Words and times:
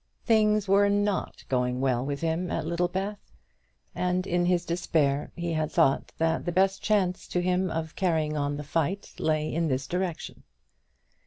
Things 0.25 0.67
were 0.67 0.89
not 0.89 1.43
going 1.47 1.79
well 1.79 2.03
with 2.03 2.21
him 2.21 2.49
at 2.49 2.65
Littlebath, 2.65 3.19
and 3.93 4.25
in 4.25 4.47
his 4.47 4.65
despair 4.65 5.31
he 5.35 5.53
had 5.53 5.71
thought 5.71 6.11
that 6.17 6.43
the 6.43 6.51
best 6.51 6.81
chance 6.81 7.27
to 7.27 7.39
him 7.39 7.69
of 7.69 7.95
carrying 7.95 8.35
on 8.35 8.57
the 8.57 8.63
fight 8.63 9.13
lay 9.19 9.53
in 9.53 9.67
this 9.67 9.85
direction. 9.85 10.41